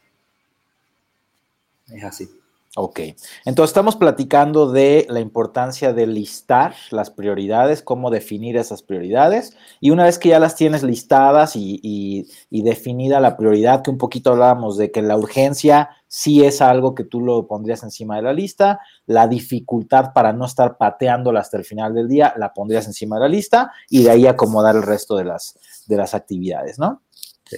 [1.93, 2.29] Es así.
[2.75, 2.99] Ok,
[3.45, 9.89] entonces estamos platicando de la importancia de listar las prioridades, cómo definir esas prioridades y
[9.89, 14.77] una vez que ya las tienes listadas y, definida la prioridad, que un poquito hablábamos
[14.77, 18.79] de que la urgencia sí es algo que tú lo pondrías encima de la lista,
[19.07, 23.21] la dificultad para no estar pateándola hasta el final del día la pondrías encima de
[23.23, 27.01] la lista y de ahí acomodar el resto de las, de las actividades, ¿no?
[27.45, 27.57] Sí.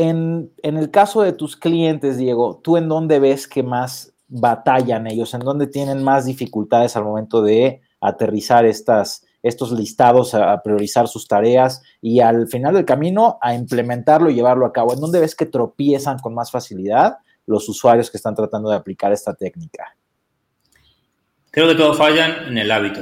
[0.00, 5.34] En, el caso de tus clientes, Diego, ¿tú en dónde ves que más batallan ellos?
[5.34, 11.82] ¿En dónde tienen más dificultades al momento de aterrizar estos listados, a, priorizar sus tareas
[12.00, 14.92] y al final del camino a implementarlo y llevarlo a cabo?
[14.92, 19.10] ¿En dónde ves que tropiezan con más facilidad los usuarios que están tratando de aplicar
[19.10, 19.96] esta técnica?
[21.50, 23.00] Creo que todos fallan en el hábito.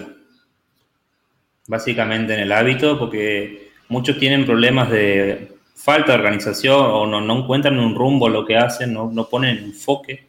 [1.69, 7.39] Básicamente en el hábito, porque muchos tienen problemas de falta de organización o no, no
[7.39, 10.27] encuentran un rumbo lo que hacen, no, no ponen enfoque.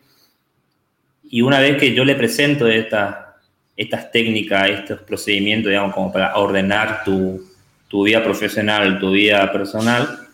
[1.29, 3.37] Y una vez que yo le presento esta,
[3.75, 7.43] estas técnicas, estos procedimientos, digamos, como para ordenar tu,
[7.87, 10.27] tu vida profesional, tu vida personal,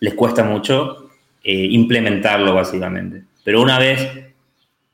[0.00, 1.10] les cuesta mucho
[1.44, 3.24] eh, implementarlo básicamente.
[3.44, 4.00] Pero una vez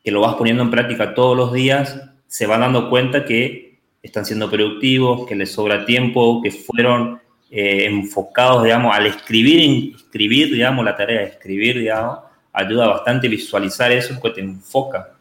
[0.03, 4.27] que lo vas poniendo en práctica todos los días, se van dando cuenta que están
[4.27, 7.21] siendo productivos, que les sobra tiempo, que fueron
[7.57, 12.19] eh, enfocados, digamos, al escribir, escribir, digamos, la tarea de escribir, digamos,
[12.53, 15.13] ayuda bastante visualizar eso porque te enfoca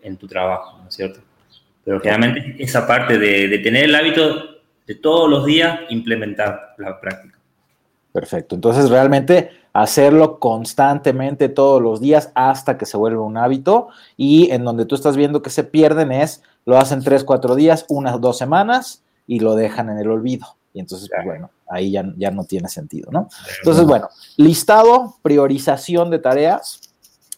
[0.00, 1.20] en tu trabajo, ¿no es cierto?
[1.84, 4.54] Pero generalmente esa parte de, de tener el hábito
[4.86, 7.38] de todos los días implementar la práctica.
[8.10, 8.54] Perfecto.
[8.54, 14.64] Entonces, realmente hacerlo constantemente todos los días hasta que se vuelva un hábito y en
[14.64, 18.38] donde tú estás viendo que se pierden es, lo hacen tres, cuatro días, unas dos
[18.38, 20.46] semanas y lo dejan en el olvido.
[20.74, 23.28] Y entonces, pues, bueno, ahí ya, ya no tiene sentido, ¿no?
[23.60, 26.80] Entonces, bueno, listado, priorización de tareas,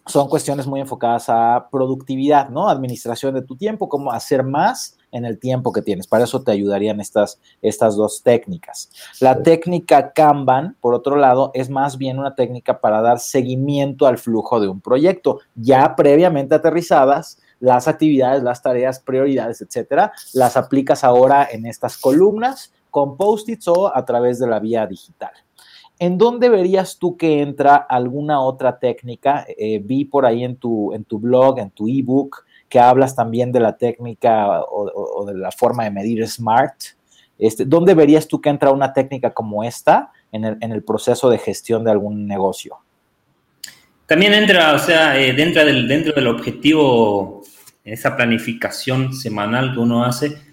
[0.07, 2.69] son cuestiones muy enfocadas a productividad, ¿no?
[2.69, 6.07] Administración de tu tiempo, cómo hacer más en el tiempo que tienes.
[6.07, 8.89] Para eso te ayudarían estas, estas dos técnicas.
[9.21, 14.19] La técnica Kanban, por otro lado, es más bien una técnica para dar seguimiento al
[14.19, 21.03] flujo de un proyecto, ya previamente aterrizadas, las actividades, las tareas, prioridades, etcétera, las aplicas
[21.03, 25.33] ahora en estas columnas con post-its o a través de la vía digital.
[25.99, 29.47] ¿En dónde verías tú que entra alguna otra técnica?
[29.57, 33.51] Eh, vi por ahí en tu, en tu blog, en tu ebook, que hablas también
[33.51, 36.75] de la técnica o, de la forma de medir SMART.
[37.39, 41.85] Este, ¿Dónde verías tú que entra una técnica como esta en el, proceso de gestión
[41.85, 42.77] de algún negocio?
[44.07, 47.43] También entra, o sea, eh, dentro, del, dentro del objetivo,
[47.85, 50.46] esa planificación semanal que uno hace,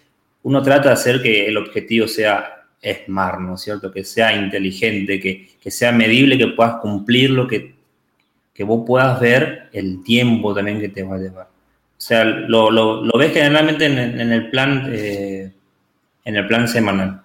[0.44, 3.92] uno trata de hacer que el objetivo sea SMART, ¿no es cierto?
[3.92, 7.76] Que sea inteligente, que, que sea medible, que puedas cumplirlo, que,
[8.54, 11.48] que vos puedas ver el tiempo también que te va a llevar.
[11.98, 15.52] O sea, lo, lo, lo ves generalmente en, el plan eh,
[16.26, 17.22] en el plan semanal.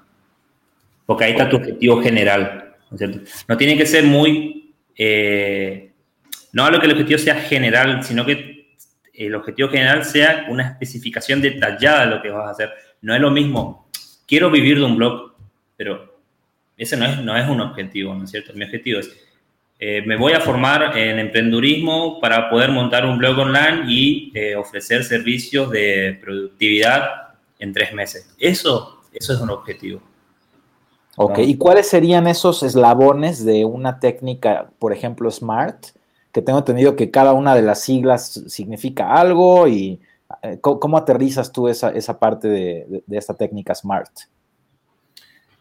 [1.05, 2.75] Porque ahí está tu objetivo general.
[2.91, 3.19] ¿no, es cierto?
[3.49, 4.75] no tiene que ser muy.
[4.97, 5.91] Eh,
[6.53, 8.69] no hablo que el objetivo sea general, sino que
[9.15, 12.71] el objetivo general sea una especificación detallada de lo que vas a hacer.
[13.03, 13.89] No es lo mismo.
[14.27, 15.33] Quiero vivir de un blog,
[15.77, 16.19] pero
[16.77, 18.53] ese no es, no es un objetivo, ¿no es cierto?
[18.55, 19.11] Mi objetivo es
[19.81, 24.57] eh, me voy a formar en emprendurismo para poder montar un blog online y eh,
[24.57, 28.29] ofrecer servicios de productividad en tres meses.
[28.41, 30.01] Eso, eso es un objetivo.
[31.17, 35.87] Ok, ¿y cuáles serían esos eslabones de una técnica, por ejemplo, SMART?
[36.33, 40.01] Que tengo entendido que cada una de las siglas significa algo y
[40.43, 44.11] eh, ¿cómo, aterrizas tú esa, esa parte de, de esta técnica SMART?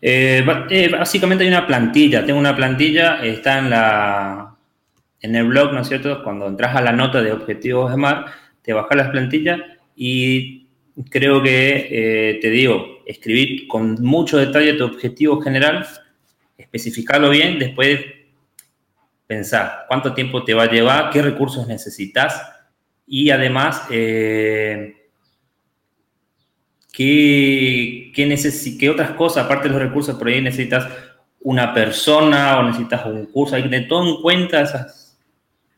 [0.02, 4.56] Eh, eh, básicamente hay una plantilla, tengo una plantilla, está en, la,
[5.22, 6.24] en el blog, ¿no es cierto?
[6.24, 8.26] Cuando entras a la nota de objetivos MAR,
[8.62, 9.60] te bajas las plantillas
[9.96, 10.68] y
[11.10, 15.86] creo que, eh, te digo, escribir con mucho detalle tu objetivo general,
[16.58, 18.00] especificarlo bien, después
[19.26, 22.40] pensar cuánto tiempo te va a llevar, qué recursos necesitas
[23.08, 23.82] y además...
[26.98, 30.88] ¿Qué, qué, otras cosas, aparte de los recursos, por ahí necesitas
[31.42, 33.56] una persona o necesitas un curso?
[33.56, 34.88] Hay que tener todo en cuenta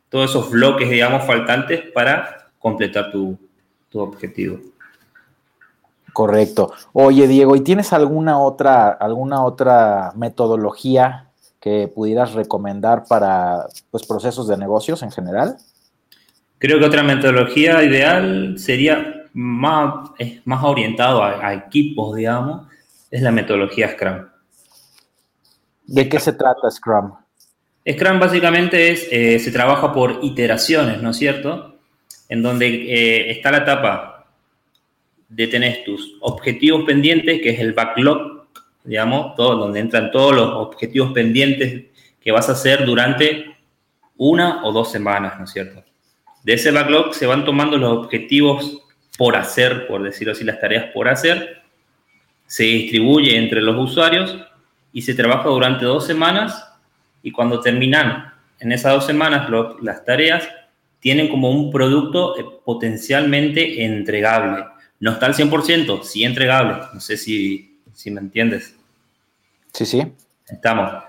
[0.08, 3.38] todos esos bloques, digamos, faltantes para completar tu,
[3.90, 4.60] tu objetivo.
[6.14, 6.72] Correcto.
[6.94, 14.48] Oye, Diego, ¿y tienes alguna otra, alguna otra metodología que pudieras recomendar para pues, procesos
[14.48, 15.58] de negocios en general?
[16.60, 22.68] Creo que otra metodología ideal sería más, es más orientado a, equipos, digamos,
[23.10, 24.28] es la metodología Scrum.
[25.88, 27.14] ¿De qué se trata Scrum?
[27.90, 31.80] Scrum básicamente es, eh, se trabaja por iteraciones, ¿no es cierto?
[32.28, 34.28] En donde eh, está la etapa
[35.30, 38.48] de tener tus objetivos pendientes, que es el backlog,
[38.84, 41.86] digamos, todo, donde entran todos los objetivos pendientes
[42.20, 43.46] que vas a hacer durante
[44.18, 45.89] una o dos semanas, ¿no es cierto?
[46.50, 48.82] De ese backlog se van tomando los objetivos
[49.20, 51.62] por hacer, por decirlo así, las tareas por hacer,
[52.48, 54.36] se distribuye entre los usuarios
[54.92, 56.68] y se trabaja durante dos semanas
[57.22, 59.48] y cuando terminan en esas dos semanas
[59.80, 60.50] las tareas,
[61.00, 64.66] tienen como un producto eh, potencialmente entregable.
[65.00, 66.78] No está al 100%, sí entregable.
[66.96, 68.76] No sé si, si me entiendes.
[69.72, 70.02] Sí, sí.
[70.48, 71.04] Estamos.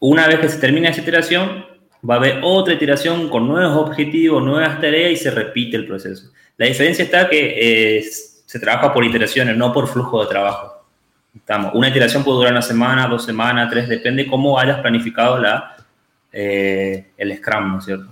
[0.00, 1.71] Una vez que se termina esa iteración,
[2.08, 6.30] va a haber otra iteración con nuevos objetivos, nuevas tareas y se repite el proceso.
[6.56, 10.84] La diferencia está que eh, se trabaja por iteraciones, no por flujo de trabajo.
[11.34, 11.72] Estamos.
[11.74, 15.76] Una iteración puede durar una semana, dos semanas, tres, depende cómo hayas planificado la,
[16.30, 18.06] eh, el Scrum, ¿no es cierto?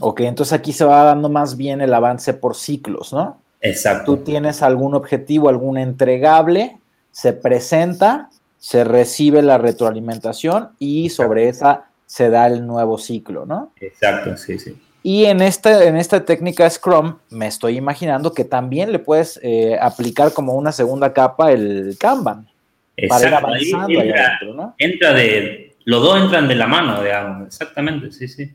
[0.00, 3.40] Ok, entonces aquí se va dando más bien el avance por ciclos, ¿no?
[3.60, 4.04] Exacto.
[4.04, 6.78] Tú tienes algún objetivo, algún entregable,
[7.10, 13.72] se presenta, se recibe la retroalimentación y sobre esa se da el nuevo ciclo, ¿no?
[13.78, 14.74] Exacto, sí, sí.
[15.02, 19.78] Y en, este, en esta técnica Scrum, me estoy imaginando que también le puedes eh,
[19.78, 22.48] aplicar como una segunda capa el Kanban.
[22.96, 24.74] Exacto, para ir avanzando entra, ¿no?
[24.78, 28.50] entra de, los dos entran de la mano, digamos, exactamente, sí, sí.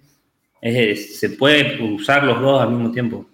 [0.95, 3.25] se puede usar los dos al mismo tiempo,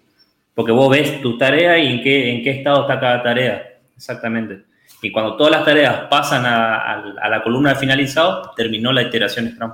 [0.54, 4.64] porque vos ves tu tarea y en qué, en qué estado está cada tarea, exactamente.
[5.02, 9.50] Y cuando todas las tareas pasan a, a la columna de finalizado, terminó la iteración
[9.50, 9.72] Scrum.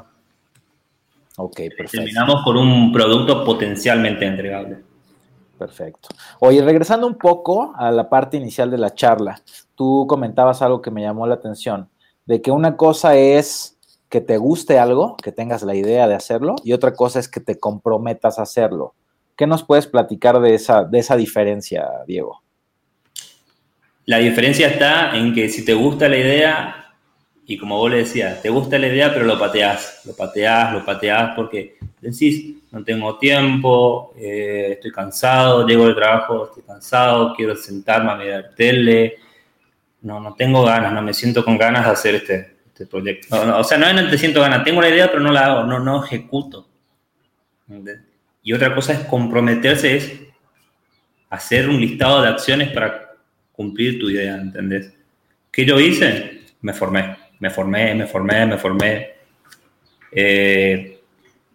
[1.37, 1.99] Ok, perfecto.
[1.99, 4.79] Terminamos con un producto potencialmente entregable.
[5.59, 6.09] Perfecto.
[6.41, 9.41] Oye, regresando un poco a la parte inicial de la charla,
[9.75, 11.89] tú comentabas algo que me llamó la atención,
[12.27, 13.79] de que una cosa es
[14.09, 17.41] que te guste algo, que tengas la idea de hacerlo, y otra cosa es que
[17.41, 18.95] te comprometas a hacerlo.
[19.37, 22.43] ¿Qué nos puedes platicar de esa, de esa diferencia, Diego?
[24.07, 26.86] La diferencia está en que si te gusta la idea,
[27.49, 30.85] y como vos le decías, te gusta la idea, pero lo pateás, lo pateás, lo
[30.85, 37.55] pateás porque decís, no tengo tiempo, eh, estoy cansado, llego del trabajo, estoy cansado, quiero
[37.55, 39.19] sentarme a mirar tele,
[40.03, 43.29] no, no tengo ganas, no me siento con ganas de hacer este, este proyecto.
[43.59, 45.79] o sea, no, no te siento ganas, tengo la idea, pero no la hago, no,
[45.79, 46.67] no ejecuto.
[48.43, 50.21] Y otra cosa es comprometerse, es
[51.31, 53.15] hacer un listado de acciones para
[53.53, 54.93] cumplir tu idea, ¿entendés?
[55.53, 56.43] ¿Qué yo hice?
[56.61, 59.11] Me formé me formé, me formé, me formé.
[60.13, 60.97] Eh,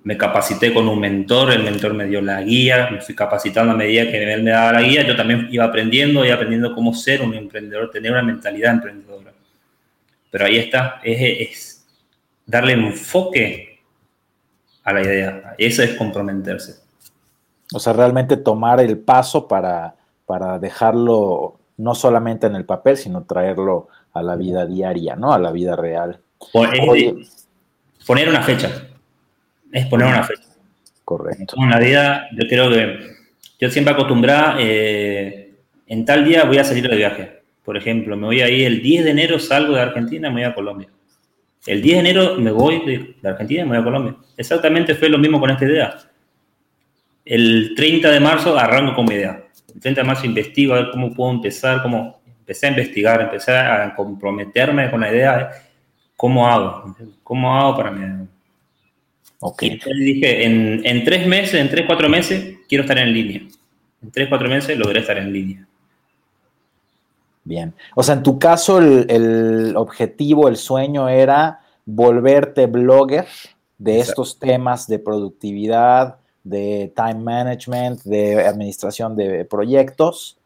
[0.04, 3.76] me capacité con un mentor, el mentor me dio la guía, me fui capacitando a
[3.76, 7.22] medida que él me daba la guía, yo también iba aprendiendo, y aprendiendo cómo ser
[7.22, 9.32] un emprendedor, tener una mentalidad emprendedora.
[10.32, 11.88] Pero ahí está, es, es
[12.46, 13.80] darle enfoque
[14.84, 16.82] a la idea, eso es comprometerse.
[17.74, 23.24] O sea, realmente tomar el paso para, para dejarlo no solamente en el papel, sino
[23.24, 25.34] traerlo a la vida diaria, ¿no?
[25.34, 26.20] A la vida real.
[28.06, 28.88] poner una fecha.
[29.72, 30.44] Es poner una fecha.
[31.06, 31.56] Correcto.
[31.58, 33.12] En la vida, yo creo que
[33.60, 35.54] yo siempre acostumbraba, eh,
[35.88, 37.42] en tal día voy a salir de viaje.
[37.64, 40.56] Por ejemplo, me voy ahí el 10 de enero, salgo de Argentina, me voy a
[40.56, 40.90] Colombia.
[41.68, 44.16] El 10 de enero me voy de, Argentina y me voy a Colombia.
[44.36, 45.96] Exactamente fue lo mismo con esta idea.
[47.24, 49.44] El 30 de marzo arranco con mi idea.
[49.76, 52.21] El 30 de marzo investigo a ver cómo puedo empezar, cómo
[52.52, 55.46] empecé a investigar, empecé a comprometerme con la idea de
[56.18, 58.28] cómo hago, cómo hago para mí.
[59.40, 59.64] Ok.
[59.64, 63.42] Y dije, en, tres meses, en tres, cuatro meses, quiero estar en línea.
[64.04, 65.68] En tres, cuatro meses logré estar en línea.
[67.44, 67.74] Bien.
[67.96, 73.26] O sea, en tu caso, el, el objetivo, el sueño era volverte blogger
[73.78, 80.38] de estos temas de productividad, de time management, de administración de proyectos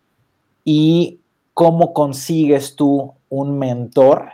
[0.64, 1.20] y
[1.56, 4.30] cómo consigues tú un mentor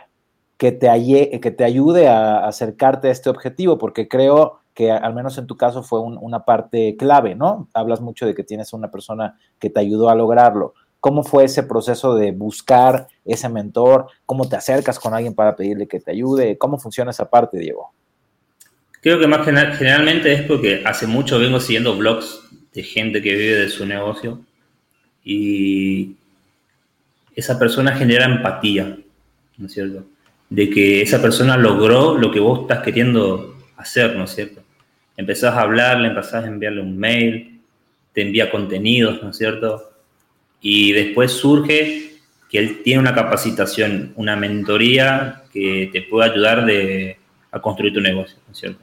[0.58, 5.38] que te, que te ayude a acercarte a este objetivo, porque creo que al menos
[5.38, 7.68] en tu caso fue una parte clave, ¿no?
[7.74, 10.74] Hablas mucho de que tienes una persona que te ayudó a lograrlo.
[10.98, 14.08] ¿Cómo fue ese proceso de buscar ese mentor?
[14.26, 16.58] ¿Cómo te acercas con alguien para pedirle que te ayude?
[16.58, 17.92] ¿Cómo funciona esa parte, Diego?
[19.00, 22.40] Creo que más generalmente es porque hace mucho vengo siguiendo blogs
[22.72, 24.40] de gente que vive de su negocio
[25.24, 26.16] y
[27.34, 28.98] esa persona genera empatía,
[29.56, 30.04] ¿no es cierto?
[30.50, 34.62] De que esa persona logró lo que vos estás queriendo hacer, ¿no es cierto?
[35.16, 37.60] Empezás a hablarle, empezás a enviarle un mail,
[38.12, 39.92] te envía contenidos, ¿no es cierto?
[40.60, 42.12] Y después surge
[42.50, 46.66] que él tiene una capacitación, una mentoría que te puede ayudar
[47.50, 48.80] a construir tu negocio, ¿no es cierto?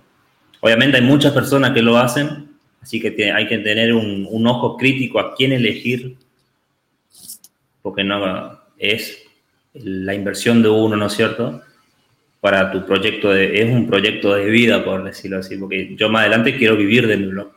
[0.61, 2.49] Obviamente hay muchas personas que lo hacen,
[2.81, 6.17] así que hay que tener un, un ojo crítico a quién elegir
[7.81, 9.23] porque no es
[9.73, 11.61] la inversión de uno, ¿no es cierto?
[12.41, 16.57] Para tu proyecto, es un proyecto de vida, por decirlo así, porque yo más adelante
[16.57, 17.51] quiero vivir de mi blog.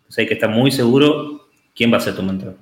[0.00, 2.56] Entonces hay que estar muy seguro quién va a ser tu mentor.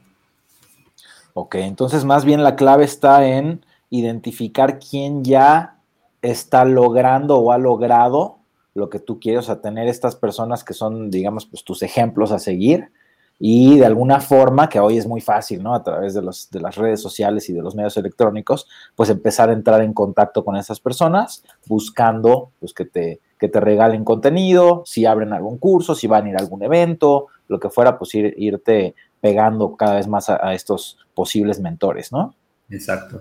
[1.34, 5.76] Ok, entonces más bien la clave está en identificar quién ya
[6.22, 8.38] está logrando o ha logrado
[8.74, 12.30] lo que tú quieres, o sea, tener estas personas que son, digamos, pues tus ejemplos
[12.32, 12.90] a seguir
[13.38, 15.74] y de alguna forma, que hoy es muy fácil, ¿no?
[15.74, 19.50] A través de, los, de las redes sociales y de los medios electrónicos, pues empezar
[19.50, 24.82] a entrar en contacto con esas personas, buscando pues, que, te, que te regalen contenido,
[24.86, 28.14] si abren algún curso, si van a ir a algún evento, lo que fuera, pues
[28.14, 32.34] ir, irte pegando cada vez más a, a estos posibles mentores, ¿no?
[32.70, 33.20] Exacto.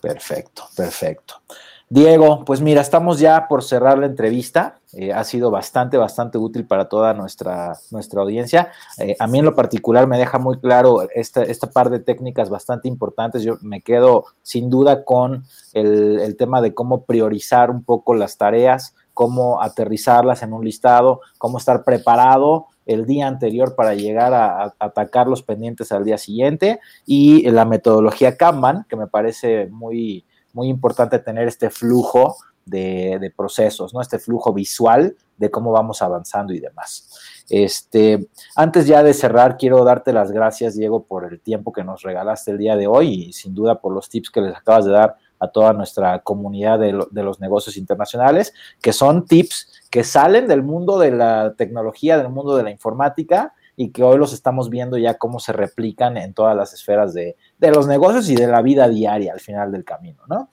[0.00, 1.42] Perfecto, perfecto.
[1.90, 4.78] Diego, pues mira, estamos ya por cerrar la entrevista.
[4.92, 8.70] Eh, ha sido bastante, bastante útil para toda nuestra, nuestra audiencia.
[8.98, 12.50] Eh, a mí en lo particular me deja muy claro esta, esta par de técnicas
[12.50, 13.42] bastante importantes.
[13.42, 18.36] Yo me quedo sin duda con el, el tema de cómo priorizar un poco las
[18.36, 24.74] tareas, cómo aterrizarlas en un listado, cómo estar preparado el día anterior para llegar a,
[24.78, 30.24] atacar los pendientes al día siguiente y la metodología Kanban, que me parece muy,
[30.58, 32.36] muy importante tener este flujo
[32.66, 34.00] de, procesos, ¿no?
[34.00, 37.44] Este flujo visual de cómo vamos avanzando y demás.
[37.48, 42.02] Este, antes ya de cerrar, quiero darte las gracias, Diego, por el tiempo que nos
[42.02, 44.90] regalaste el día de hoy y sin duda por los tips que les acabas de
[44.90, 48.52] dar a toda nuestra comunidad de, de los negocios internacionales,
[48.82, 53.54] que son tips que salen del mundo de la tecnología, del mundo de la informática
[53.80, 57.36] y que hoy los estamos viendo ya cómo se replican en todas las esferas de,
[57.60, 60.50] los negocios y de la vida diaria al final del camino, ¿no?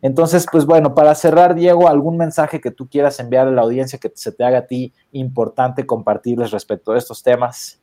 [0.00, 3.98] Entonces, pues bueno, para cerrar, Diego, algún mensaje que tú quieras enviar a la audiencia
[3.98, 7.82] que se te haga a ti importante compartirles respecto a estos temas.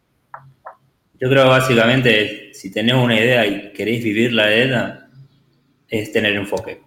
[1.19, 5.09] Yo creo básicamente, si tenés una idea y queréis vivir la idea,
[5.89, 6.81] es tener enfoque.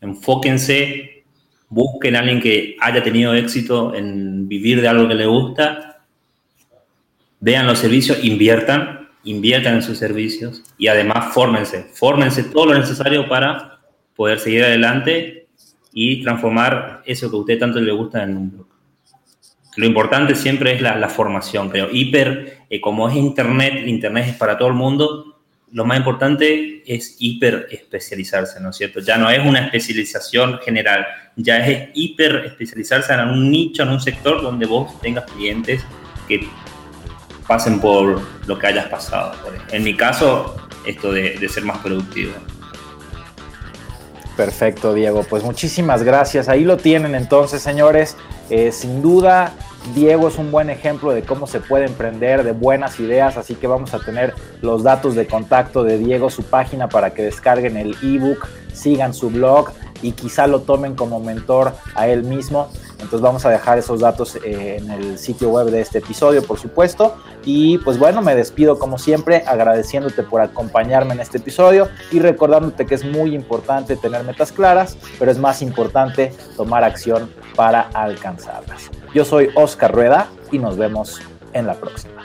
[0.00, 1.24] Enfóquense,
[1.68, 5.89] busquen a alguien que haya tenido éxito en vivir de algo que le gusta
[7.40, 13.28] vean los servicios, inviertan, inviertan en sus servicios y además fórmense, fórmense todo lo necesario
[13.28, 13.80] para
[14.14, 15.48] poder seguir adelante
[15.92, 18.66] y transformar eso que a usted tanto le gusta en un blog.
[19.76, 21.88] Lo importante siempre es la, formación, creo.
[21.90, 25.30] Hiper, eh, como es Internet, Internet es para todo el mundo,
[25.72, 29.00] lo más importante es hiper especializarse, ¿no es cierto?
[29.00, 34.00] Ya no es una especialización general, ya es hiper especializarse en un nicho, en un
[34.00, 35.84] sector donde vos tengas clientes
[36.26, 36.48] que
[37.50, 39.32] pasen por lo que hayas pasado.
[39.72, 40.54] En mi caso,
[40.86, 42.30] esto de, ser más productivo.
[44.36, 45.24] Perfecto, Diego.
[45.28, 46.48] Pues muchísimas gracias.
[46.48, 48.16] Ahí lo tienen entonces, señores.
[48.50, 49.52] Eh, sin duda,
[49.96, 53.66] Diego es un buen ejemplo de cómo se puede emprender, de buenas ideas, así que
[53.66, 54.32] vamos a tener
[54.62, 59.28] los datos de contacto de Diego, su página para que descarguen el ebook, sigan su
[59.28, 59.72] blog
[60.02, 62.70] y quizá lo tomen como mentor a él mismo.
[63.00, 66.58] Entonces vamos a dejar esos datos eh, en el sitio web de este episodio, por
[66.58, 67.16] supuesto.
[67.44, 72.86] Y pues bueno, me despido como siempre agradeciéndote por acompañarme en este episodio y recordándote
[72.86, 78.90] que es muy importante tener metas claras, pero es más importante tomar acción para alcanzarlas.
[79.14, 81.20] Yo soy Oscar Rueda y nos vemos
[81.52, 82.19] en la próxima.